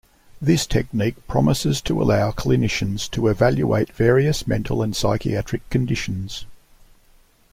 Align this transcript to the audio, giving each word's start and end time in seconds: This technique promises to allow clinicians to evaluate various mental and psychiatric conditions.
This 0.41 0.65
technique 0.65 1.27
promises 1.27 1.79
to 1.81 2.01
allow 2.01 2.31
clinicians 2.31 3.07
to 3.11 3.27
evaluate 3.27 3.91
various 3.93 4.47
mental 4.47 4.81
and 4.81 4.95
psychiatric 4.95 5.69
conditions. 5.69 6.47